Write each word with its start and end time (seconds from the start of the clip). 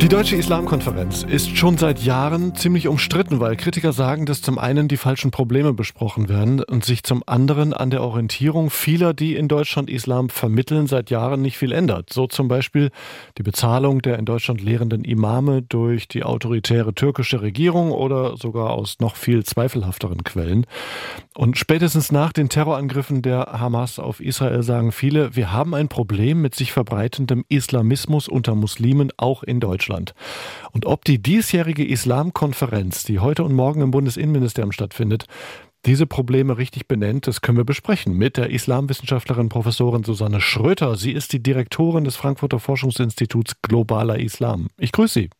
Die 0.00 0.08
Deutsche 0.08 0.36
Islamkonferenz 0.36 1.24
ist 1.24 1.56
schon 1.56 1.76
seit 1.76 1.98
Jahren 1.98 2.54
ziemlich 2.54 2.86
umstritten, 2.86 3.40
weil 3.40 3.56
Kritiker 3.56 3.92
sagen, 3.92 4.26
dass 4.26 4.40
zum 4.40 4.56
einen 4.56 4.86
die 4.86 4.96
falschen 4.96 5.32
Probleme 5.32 5.72
besprochen 5.72 6.28
werden 6.28 6.62
und 6.62 6.84
sich 6.84 7.02
zum 7.02 7.24
anderen 7.26 7.72
an 7.72 7.90
der 7.90 8.02
Orientierung 8.02 8.70
vieler, 8.70 9.12
die 9.12 9.34
in 9.34 9.48
Deutschland 9.48 9.90
Islam 9.90 10.28
vermitteln, 10.28 10.86
seit 10.86 11.10
Jahren 11.10 11.42
nicht 11.42 11.58
viel 11.58 11.72
ändert. 11.72 12.12
So 12.12 12.28
zum 12.28 12.46
Beispiel 12.46 12.90
die 13.38 13.42
Bezahlung 13.42 14.00
der 14.00 14.20
in 14.20 14.24
Deutschland 14.24 14.62
lehrenden 14.62 15.02
Imame 15.02 15.62
durch 15.62 16.06
die 16.06 16.22
autoritäre 16.22 16.94
türkische 16.94 17.42
Regierung 17.42 17.90
oder 17.90 18.36
sogar 18.36 18.70
aus 18.70 19.00
noch 19.00 19.16
viel 19.16 19.44
zweifelhafteren 19.44 20.22
Quellen. 20.22 20.64
Und 21.34 21.58
spätestens 21.58 22.12
nach 22.12 22.32
den 22.32 22.48
Terrorangriffen 22.48 23.22
der 23.22 23.48
Hamas 23.58 23.98
auf 23.98 24.20
Israel 24.20 24.62
sagen 24.62 24.92
viele, 24.92 25.34
wir 25.34 25.52
haben 25.52 25.74
ein 25.74 25.88
Problem 25.88 26.40
mit 26.40 26.54
sich 26.54 26.70
verbreitendem 26.70 27.44
Islamismus 27.48 28.28
unter 28.28 28.54
Muslimen 28.54 29.10
auch 29.16 29.42
in 29.42 29.58
Deutschland. 29.58 29.87
Deutschland. 29.88 30.14
Und 30.72 30.86
ob 30.86 31.04
die 31.04 31.20
diesjährige 31.20 31.86
Islamkonferenz, 31.86 33.04
die 33.04 33.18
heute 33.18 33.44
und 33.44 33.54
morgen 33.54 33.80
im 33.80 33.90
Bundesinnenministerium 33.90 34.72
stattfindet, 34.72 35.26
diese 35.86 36.06
Probleme 36.06 36.58
richtig 36.58 36.88
benennt, 36.88 37.26
das 37.26 37.40
können 37.40 37.56
wir 37.56 37.64
besprechen 37.64 38.14
mit 38.14 38.36
der 38.36 38.50
Islamwissenschaftlerin 38.50 39.48
Professorin 39.48 40.04
Susanne 40.04 40.40
Schröter. 40.40 40.96
Sie 40.96 41.12
ist 41.12 41.32
die 41.32 41.42
Direktorin 41.42 42.04
des 42.04 42.16
Frankfurter 42.16 42.58
Forschungsinstituts 42.58 43.62
Globaler 43.62 44.18
Islam. 44.18 44.68
Ich 44.76 44.92
grüße 44.92 45.20
Sie. 45.20 45.30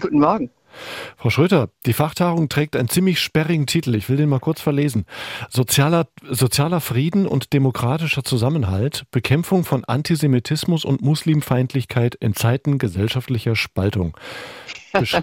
Guten 0.00 0.18
Morgen. 0.18 0.50
Frau 1.16 1.30
Schröter, 1.30 1.70
die 1.86 1.92
Fachtagung 1.92 2.48
trägt 2.48 2.76
einen 2.76 2.88
ziemlich 2.88 3.20
sperrigen 3.20 3.66
Titel. 3.66 3.94
Ich 3.94 4.08
will 4.08 4.16
den 4.16 4.28
mal 4.28 4.40
kurz 4.40 4.60
verlesen. 4.60 5.06
Sozialer, 5.50 6.08
sozialer 6.28 6.80
Frieden 6.80 7.26
und 7.26 7.52
demokratischer 7.52 8.24
Zusammenhalt, 8.24 9.04
Bekämpfung 9.10 9.64
von 9.64 9.84
Antisemitismus 9.84 10.84
und 10.84 11.02
Muslimfeindlichkeit 11.02 12.14
in 12.16 12.34
Zeiten 12.34 12.78
gesellschaftlicher 12.78 13.56
Spaltung. 13.56 14.16
Besch 14.92 15.16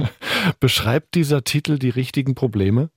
Beschreibt 0.60 1.14
dieser 1.14 1.44
Titel 1.44 1.78
die 1.78 1.90
richtigen 1.90 2.34
Probleme? 2.34 2.90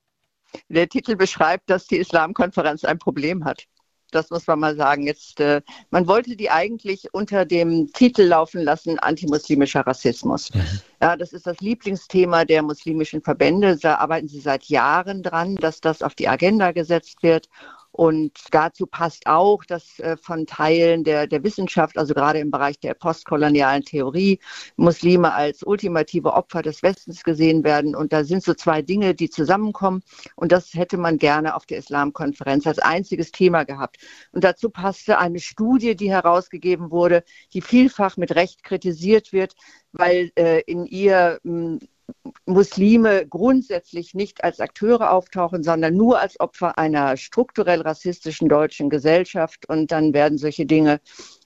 Der 0.67 0.89
Titel 0.89 1.15
beschreibt, 1.15 1.69
dass 1.69 1.87
die 1.87 1.97
Islamkonferenz 1.97 2.83
ein 2.83 2.97
Problem 2.97 3.45
hat. 3.45 3.65
Das 4.11 4.29
muss 4.29 4.47
man 4.47 4.59
mal 4.59 4.75
sagen. 4.75 5.03
Jetzt, 5.03 5.39
äh, 5.39 5.61
man 5.91 6.07
wollte 6.07 6.35
die 6.35 6.49
eigentlich 6.49 7.13
unter 7.13 7.45
dem 7.45 7.91
Titel 7.93 8.23
laufen 8.23 8.61
lassen, 8.61 8.99
antimuslimischer 8.99 9.81
Rassismus. 9.81 10.53
Mhm. 10.53 10.81
Ja, 11.01 11.15
das 11.15 11.33
ist 11.33 11.47
das 11.47 11.59
Lieblingsthema 11.59 12.45
der 12.45 12.61
muslimischen 12.61 13.21
Verbände. 13.21 13.77
Da 13.77 13.95
arbeiten 13.95 14.27
sie 14.27 14.39
seit 14.39 14.65
Jahren 14.65 15.23
dran, 15.23 15.55
dass 15.55 15.81
das 15.81 16.01
auf 16.01 16.15
die 16.15 16.27
Agenda 16.27 16.71
gesetzt 16.71 17.23
wird. 17.23 17.49
Und 17.99 18.31
dazu 18.51 18.87
passt 18.87 19.27
auch, 19.27 19.65
dass 19.65 19.99
äh, 19.99 20.15
von 20.15 20.45
Teilen 20.45 21.03
der, 21.03 21.27
der 21.27 21.43
Wissenschaft, 21.43 21.97
also 21.97 22.13
gerade 22.13 22.39
im 22.39 22.49
Bereich 22.49 22.79
der 22.79 22.93
postkolonialen 22.93 23.83
Theorie, 23.83 24.39
Muslime 24.77 25.33
als 25.33 25.63
ultimative 25.63 26.31
Opfer 26.31 26.61
des 26.61 26.81
Westens 26.81 27.23
gesehen 27.23 27.65
werden. 27.65 27.97
Und 27.97 28.13
da 28.13 28.23
sind 28.23 28.41
so 28.41 28.53
zwei 28.53 28.81
Dinge, 28.81 29.15
die 29.15 29.29
zusammenkommen. 29.29 30.01
Und 30.37 30.53
das 30.53 30.73
hätte 30.75 30.95
man 30.95 31.17
gerne 31.17 31.55
auf 31.55 31.65
der 31.65 31.79
Islamkonferenz 31.79 32.65
als 32.67 32.79
einziges 32.79 33.33
Thema 33.33 33.65
gehabt. 33.65 33.97
Und 34.31 34.45
dazu 34.45 34.69
passte 34.69 35.17
eine 35.17 35.41
Studie, 35.41 35.97
die 35.97 36.09
herausgegeben 36.09 36.91
wurde, 36.91 37.25
die 37.53 37.61
vielfach 37.61 38.15
mit 38.15 38.33
Recht 38.33 38.63
kritisiert 38.63 39.33
wird, 39.33 39.55
weil 39.91 40.31
äh, 40.35 40.61
in 40.61 40.85
ihr 40.85 41.41
mh, 41.43 41.79
Muslime 42.45 43.27
grundsätzlich 43.27 44.13
nicht 44.13 44.43
als 44.43 44.59
Akteure 44.59 45.11
auftauchen, 45.11 45.63
sondern 45.63 45.95
nur 45.95 46.19
als 46.19 46.39
Opfer 46.39 46.77
einer 46.77 47.17
strukturell 47.17 47.81
rassistischen 47.81 48.49
deutschen 48.49 48.89
Gesellschaft. 48.89 49.67
Und 49.67 49.91
dann 49.91 50.13
werden 50.13 50.37
solche 50.37 50.65
Dinge 50.65 50.99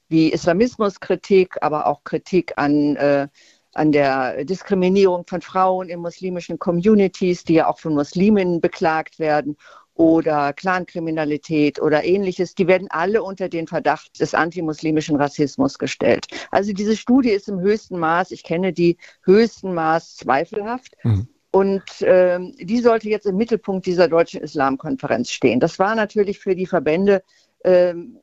wie 0.10 0.32
Islamismuskritik, 0.32 1.58
aber 1.62 1.88
auch 1.88 2.04
Kritik 2.04 2.54
an 2.58 2.96
äh, 2.96 3.28
an 3.76 3.92
der 3.92 4.46
Diskriminierung 4.46 5.26
von 5.28 5.42
Frauen 5.42 5.90
in 5.90 6.00
muslimischen 6.00 6.60
Communities, 6.60 7.44
die 7.44 7.56
ja 7.56 7.68
auch 7.68 7.80
von 7.80 7.96
Musliminnen 7.96 8.62
beklagt 8.62 9.18
werden 9.18 9.58
oder 9.96 10.54
Clankriminalität 10.54 11.82
oder 11.82 12.04
ähnliches, 12.04 12.56
die 12.56 12.68
werden 12.68 12.88
alle 12.90 13.22
unter 13.24 13.50
den 13.50 13.68
Verdacht 13.68 14.20
des 14.20 14.34
antimuslimischen 14.34 15.16
Rassismus 15.16 15.78
gestellt. 15.78 16.28
Also 16.52 16.74
diese 16.74 16.98
Studie 16.98 17.32
ist 17.32 17.48
im 17.48 17.60
höchsten 17.60 18.00
Maß, 18.00 18.32
ich 18.32 18.44
kenne 18.44 18.74
die 18.74 18.98
höchsten 19.24 19.74
Maß 19.74 20.18
zweifelhaft. 20.18 20.96
Mhm. 21.04 21.28
Und 21.52 21.84
ähm, 22.02 22.56
die 22.60 22.80
sollte 22.80 23.10
jetzt 23.10 23.28
im 23.28 23.38
Mittelpunkt 23.38 23.86
dieser 23.86 24.08
deutschen 24.08 24.42
Islamkonferenz 24.42 25.30
stehen. 25.30 25.60
Das 25.60 25.78
war 25.78 25.94
natürlich 25.94 26.40
für 26.40 26.56
die 26.56 26.66
Verbände 26.66 27.22
ähm, 27.64 28.18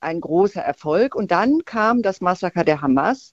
ein 0.00 0.20
großer 0.20 0.60
Erfolg. 0.60 1.16
Und 1.16 1.32
dann 1.32 1.64
kam 1.64 2.02
das 2.02 2.20
Massaker 2.20 2.62
der 2.62 2.80
Hamas 2.80 3.32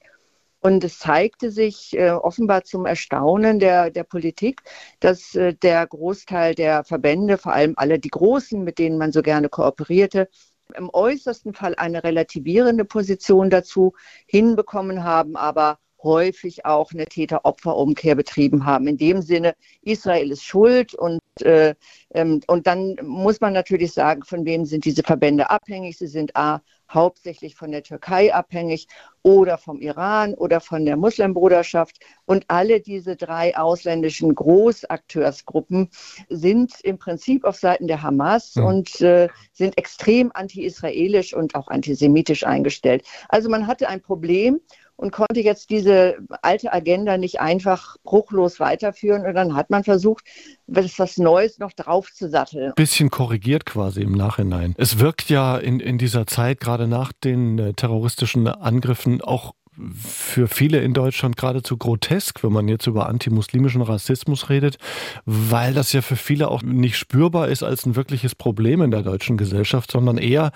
und 0.66 0.84
es 0.84 0.98
zeigte 0.98 1.52
sich 1.52 1.96
äh, 1.96 2.10
offenbar 2.10 2.64
zum 2.64 2.88
Erstaunen 2.88 3.60
der, 3.60 3.92
der 3.92 4.04
Politik, 4.04 4.64
dass 5.00 5.36
äh, 5.36 5.54
der 5.54 5.86
Großteil 5.86 6.56
der 6.56 6.84
Verbände, 6.84 7.38
vor 7.38 7.54
allem 7.54 7.76
alle 7.78 8.00
die 8.00 8.10
Großen, 8.10 8.64
mit 8.64 8.80
denen 8.80 8.98
man 8.98 9.12
so 9.12 9.22
gerne 9.22 9.48
kooperierte, 9.48 10.28
im 10.76 10.90
äußersten 10.92 11.54
Fall 11.54 11.76
eine 11.76 12.04
relativierende 12.04 12.84
Position 12.84 13.52
dazu 13.52 13.94
hinbekommen 14.26 15.04
haben, 15.04 15.36
aber 15.36 15.78
häufig 16.02 16.66
auch 16.66 16.92
eine 16.92 17.06
Täter-Opfer-Umkehr 17.06 18.16
betrieben 18.16 18.66
haben. 18.66 18.88
In 18.88 18.98
dem 18.98 19.22
Sinne, 19.22 19.54
Israel 19.82 20.32
ist 20.32 20.44
schuld 20.44 20.96
und, 20.96 21.20
äh, 21.42 21.76
ähm, 22.14 22.42
und 22.48 22.68
dann 22.68 22.96
muss 23.02 23.42
man 23.42 23.54
natürlich 23.54 23.94
sagen, 23.94 24.24
von 24.24 24.46
wem 24.46 24.66
sind 24.66 24.86
diese 24.86 25.04
Verbände 25.04 25.50
abhängig? 25.50 25.98
Sie 25.98 26.08
sind 26.08 26.36
A, 26.36 26.62
hauptsächlich 26.90 27.56
von 27.56 27.72
der 27.72 27.84
Türkei 27.84 28.34
abhängig 28.34 28.88
oder 29.24 29.58
vom 29.58 29.82
Iran 29.82 30.34
oder 30.36 30.62
von 30.62 30.86
der 30.86 30.98
Muslimbruderschaft. 30.98 32.00
Und 32.26 32.46
alle 32.48 32.80
diese 32.80 33.16
drei 33.16 33.58
ausländischen 33.58 34.34
Großakteursgruppen 34.36 35.90
sind 36.30 36.74
im 36.84 36.98
Prinzip 36.98 37.44
auf 37.44 37.58
Seiten 37.58 37.88
der 37.88 38.04
Hamas 38.04 38.56
mhm. 38.56 38.66
und 38.66 39.02
äh, 39.02 39.30
sind 39.52 39.78
extrem 39.78 40.32
anti-israelisch 40.34 41.34
und 41.34 41.56
auch 41.56 41.68
antisemitisch 41.68 42.46
eingestellt. 42.46 43.04
Also 43.30 43.50
man 43.50 43.68
hatte 43.68 43.90
ein 43.90 44.02
Problem 44.02 44.62
und 44.98 45.12
konnte 45.12 45.42
jetzt 45.42 45.70
diese 45.70 46.18
alte 46.42 46.72
Agenda 46.72 47.18
nicht 47.18 47.40
einfach 47.40 47.98
bruchlos 48.04 48.60
weiterführen. 48.60 49.26
Und 49.26 49.34
dann 49.34 49.56
hat 49.56 49.70
man 49.70 49.84
versucht, 49.84 50.26
was 50.68 51.18
Neues 51.18 51.60
noch 51.60 51.74
draufzusatteln. 51.74 52.74
Bisschen 52.76 53.10
korrigiert 53.10 53.66
quasi 53.66 54.02
im 54.02 54.14
Nachhinein. 54.14 54.74
Es 54.78 55.00
wirkt 55.00 55.30
ja 55.30 55.58
in, 55.58 55.80
in 55.80 55.98
dieser 55.98 56.28
Zeit, 56.28 56.60
gerade 56.60 56.88
nach 56.88 57.12
den 57.12 57.60
äh, 57.60 57.74
terroristischen 57.74 58.48
Angriffen, 58.48 59.22
auch 59.22 59.54
für 59.96 60.48
viele 60.48 60.80
in 60.80 60.94
Deutschland 60.94 61.38
geradezu 61.38 61.78
grotesk, 61.78 62.44
wenn 62.44 62.52
man 62.52 62.68
jetzt 62.68 62.88
über 62.88 63.08
antimuslimischen 63.08 63.82
Rassismus 63.82 64.50
redet, 64.50 64.78
weil 65.26 65.74
das 65.74 65.94
ja 65.94 66.02
für 66.02 66.16
viele 66.16 66.50
auch 66.50 66.62
nicht 66.62 66.98
spürbar 66.98 67.48
ist 67.50 67.64
als 67.64 67.86
ein 67.86 67.96
wirkliches 67.96 68.36
Problem 68.36 68.82
in 68.82 68.92
der 68.92 69.02
deutschen 69.02 69.38
Gesellschaft, 69.38 69.92
sondern 69.92 70.18
eher, 70.18 70.52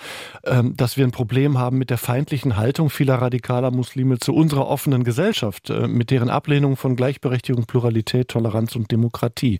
ähm, 0.45 0.75
dass 0.75 0.97
wir 0.97 1.05
ein 1.05 1.11
Problem 1.11 1.57
haben 1.57 1.77
mit 1.77 1.89
der 1.89 1.97
feindlichen 1.97 2.55
Haltung 2.55 2.89
vieler 2.89 3.15
radikaler 3.15 3.71
Muslime 3.71 4.19
zu 4.19 4.33
unserer 4.33 4.67
offenen 4.67 5.03
Gesellschaft, 5.03 5.69
äh, 5.69 5.87
mit 5.87 6.11
deren 6.11 6.29
Ablehnung 6.29 6.77
von 6.77 6.95
Gleichberechtigung, 6.95 7.65
Pluralität, 7.65 8.29
Toleranz 8.29 8.75
und 8.75 8.91
Demokratie. 8.91 9.59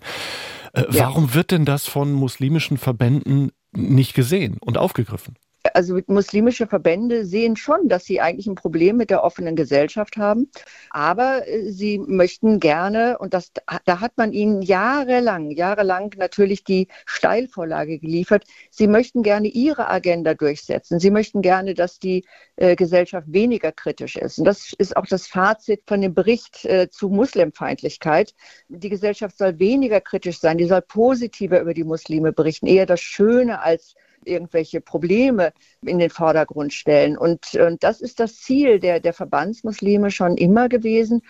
Äh, 0.74 0.86
ja. 0.92 1.06
Warum 1.06 1.34
wird 1.34 1.52
denn 1.52 1.66
das 1.66 1.88
von 1.88 2.14
muslimischen 2.14 2.78
Verbänden 2.78 3.52
nicht 3.76 4.14
gesehen 4.14 4.58
und 4.62 4.78
aufgegriffen? 4.78 5.36
Also 5.74 6.00
muslimische 6.08 6.68
Verbände 6.68 7.26
sehen 7.26 7.56
schon, 7.56 7.88
dass 7.88 8.06
sie 8.06 8.22
eigentlich 8.22 8.48
ein 8.48 8.56
Problem 8.56 8.98
mit 8.98 9.10
der 9.10 9.24
offenen 9.24 9.56
Gesellschaft 9.56 10.18
haben. 10.18 10.50
Aber 10.90 11.48
äh, 11.48 11.72
sie 11.72 12.00
möchten 12.00 12.60
gerne, 12.60 13.18
und 13.20 13.34
das, 13.34 13.52
da 13.86 14.00
hat 14.00 14.18
man 14.18 14.32
ihnen 14.32 14.62
jahrelang, 14.62 15.52
jahrelang 15.52 16.14
natürlich 16.18 16.64
die 16.64 16.88
Steilvorlage 17.06 18.00
geliefert, 18.00 18.46
sie 18.70 18.88
möchten 18.88 19.24
gerne 19.24 19.48
ihre 19.48 19.90
Agenda 19.90 20.34
durchsetzen. 20.34 21.00
Sie 21.00 21.12
möchten 21.12 21.42
gerne, 21.42 21.74
dass 21.74 22.00
die 22.00 22.26
äh, 22.56 22.76
Gesellschaft 22.76 23.28
weniger 23.32 23.72
kritisch 23.72 24.16
ist. 24.16 24.40
Und 24.40 24.46
das 24.46 24.74
ist 24.78 24.98
auch 24.98 25.06
das 25.06 25.28
Fazit 25.28 25.84
von 25.88 26.02
dem 26.02 26.14
Bericht 26.14 26.66
äh, 26.66 26.90
zu 26.90 27.10
Muslimfeindlichkeit. 27.10 28.34
Die 28.68 28.90
Gesellschaft 28.90 29.38
soll 29.38 29.60
weniger 29.60 30.02
kritisch 30.02 30.40
sein, 30.40 30.58
die 30.58 30.66
soll 30.66 30.82
positiver 30.82 31.60
über 31.62 31.74
die 31.74 31.84
Muslime 31.84 32.34
berichten, 32.34 32.68
eher 32.68 32.86
das 32.86 33.02
Schöne 33.02 33.62
als 33.62 33.96
irgendwelche 34.26 34.82
Probleme 34.82 35.54
in 35.82 36.00
den 36.00 36.10
Vordergrund 36.10 36.74
stellen. 36.74 37.18
Und, 37.18 37.56
und 37.56 37.84
das 37.84 38.02
ist 38.02 38.20
das 38.20 38.38
Ziel 38.38 38.80
der, 38.80 39.00
der 39.00 39.14
Verbandsmuslime 39.14 40.12
schon 40.12 40.38
immer 40.38 40.70
gewesen. 40.70 41.22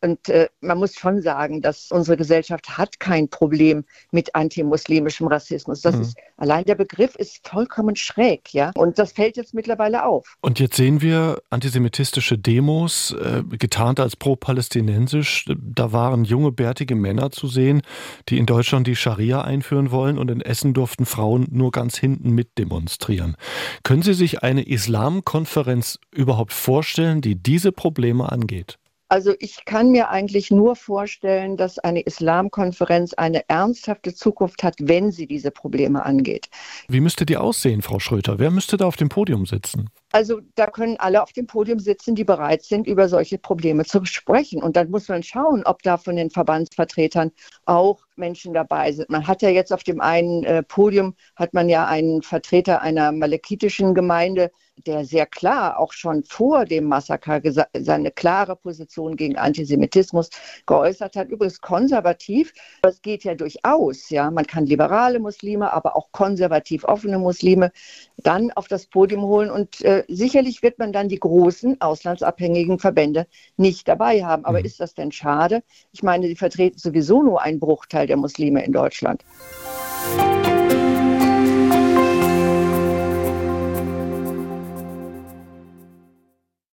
Und 0.00 0.28
äh, 0.28 0.48
man 0.60 0.78
muss 0.78 0.94
schon 0.94 1.22
sagen, 1.22 1.60
dass 1.60 1.90
unsere 1.90 2.16
Gesellschaft 2.16 2.78
hat 2.78 3.00
kein 3.00 3.28
Problem 3.28 3.84
mit 4.12 4.34
antimuslimischem 4.34 5.26
Rassismus. 5.26 5.80
Das 5.80 5.96
mhm. 5.96 6.02
ist 6.02 6.18
allein 6.36 6.64
der 6.64 6.76
Begriff 6.76 7.16
ist 7.16 7.46
vollkommen 7.46 7.96
schräg, 7.96 8.54
ja. 8.54 8.70
Und 8.76 8.98
das 8.98 9.12
fällt 9.12 9.36
jetzt 9.36 9.54
mittlerweile 9.54 10.04
auf. 10.04 10.36
Und 10.40 10.60
jetzt 10.60 10.76
sehen 10.76 11.00
wir 11.00 11.42
antisemitistische 11.50 12.38
Demos, 12.38 13.12
äh, 13.12 13.42
getarnt 13.58 13.98
als 13.98 14.14
pro-palästinensisch. 14.14 15.46
Da 15.58 15.92
waren 15.92 16.24
junge, 16.24 16.52
bärtige 16.52 16.94
Männer 16.94 17.30
zu 17.30 17.48
sehen, 17.48 17.82
die 18.28 18.38
in 18.38 18.46
Deutschland 18.46 18.86
die 18.86 18.96
Scharia 18.96 19.42
einführen 19.42 19.90
wollen 19.90 20.18
und 20.18 20.30
in 20.30 20.40
Essen 20.40 20.74
durften 20.74 21.06
Frauen 21.06 21.46
nur 21.50 21.72
ganz 21.72 21.98
hinten 21.98 22.30
mit 22.30 22.56
demonstrieren. 22.58 23.36
Können 23.82 24.02
Sie 24.02 24.14
sich 24.14 24.42
eine 24.42 24.62
Islamkonferenz 24.62 25.98
überhaupt 26.12 26.52
vorstellen, 26.52 27.20
die 27.20 27.34
diese 27.34 27.72
Probleme 27.72 28.30
angeht? 28.30 28.78
Also 29.10 29.34
ich 29.38 29.64
kann 29.64 29.90
mir 29.90 30.10
eigentlich 30.10 30.50
nur 30.50 30.76
vorstellen, 30.76 31.56
dass 31.56 31.78
eine 31.78 32.00
Islamkonferenz 32.02 33.14
eine 33.14 33.48
ernsthafte 33.48 34.14
Zukunft 34.14 34.62
hat, 34.62 34.74
wenn 34.80 35.10
sie 35.10 35.26
diese 35.26 35.50
Probleme 35.50 36.04
angeht. 36.04 36.50
Wie 36.88 37.00
müsste 37.00 37.24
die 37.24 37.38
aussehen, 37.38 37.80
Frau 37.80 38.00
Schröter? 38.00 38.38
Wer 38.38 38.50
müsste 38.50 38.76
da 38.76 38.84
auf 38.84 38.96
dem 38.96 39.08
Podium 39.08 39.46
sitzen? 39.46 39.88
Also 40.12 40.40
da 40.56 40.66
können 40.66 40.96
alle 40.98 41.22
auf 41.22 41.32
dem 41.32 41.46
Podium 41.46 41.78
sitzen, 41.78 42.14
die 42.14 42.24
bereit 42.24 42.64
sind, 42.64 42.86
über 42.86 43.08
solche 43.08 43.38
Probleme 43.38 43.86
zu 43.86 44.04
sprechen. 44.04 44.62
Und 44.62 44.76
dann 44.76 44.90
muss 44.90 45.08
man 45.08 45.22
schauen, 45.22 45.62
ob 45.64 45.82
da 45.82 45.96
von 45.96 46.16
den 46.16 46.30
Verbandsvertretern 46.30 47.30
auch 47.64 48.00
Menschen 48.16 48.52
dabei 48.52 48.92
sind. 48.92 49.08
Man 49.08 49.26
hat 49.26 49.40
ja 49.40 49.48
jetzt 49.48 49.72
auf 49.72 49.84
dem 49.84 50.02
einen 50.02 50.44
äh, 50.44 50.62
Podium, 50.62 51.14
hat 51.34 51.54
man 51.54 51.70
ja 51.70 51.86
einen 51.86 52.22
Vertreter 52.22 52.82
einer 52.82 53.12
malekitischen 53.12 53.94
Gemeinde, 53.94 54.50
der 54.86 55.04
sehr 55.04 55.26
klar 55.26 55.78
auch 55.78 55.92
schon 55.92 56.24
vor 56.24 56.64
dem 56.64 56.84
Massaker 56.84 57.40
seine 57.76 58.10
klare 58.10 58.56
Position 58.56 59.16
gegen 59.16 59.36
Antisemitismus 59.36 60.30
geäußert 60.66 61.16
hat. 61.16 61.28
Übrigens 61.28 61.60
konservativ, 61.60 62.52
das 62.82 63.02
geht 63.02 63.24
ja 63.24 63.34
durchaus. 63.34 64.10
Ja, 64.10 64.30
man 64.30 64.46
kann 64.46 64.66
liberale 64.66 65.18
Muslime, 65.18 65.72
aber 65.72 65.96
auch 65.96 66.12
konservativ 66.12 66.84
offene 66.84 67.18
Muslime 67.18 67.72
dann 68.16 68.50
auf 68.52 68.68
das 68.68 68.86
Podium 68.86 69.22
holen 69.22 69.50
und 69.50 69.80
äh, 69.82 70.04
sicherlich 70.08 70.62
wird 70.62 70.78
man 70.78 70.92
dann 70.92 71.08
die 71.08 71.20
großen 71.20 71.80
auslandsabhängigen 71.80 72.78
Verbände 72.78 73.26
nicht 73.56 73.88
dabei 73.88 74.24
haben. 74.24 74.44
Aber 74.44 74.60
mhm. 74.60 74.64
ist 74.64 74.80
das 74.80 74.94
denn 74.94 75.12
schade? 75.12 75.62
Ich 75.92 76.02
meine, 76.02 76.28
die 76.28 76.36
vertreten 76.36 76.78
sowieso 76.78 77.22
nur 77.22 77.42
einen 77.42 77.60
Bruchteil 77.60 78.06
der 78.06 78.16
Muslime 78.16 78.64
in 78.64 78.72
Deutschland. 78.72 79.24